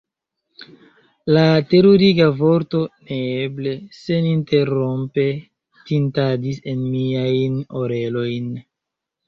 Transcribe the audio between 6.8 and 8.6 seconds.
miajn orelojn.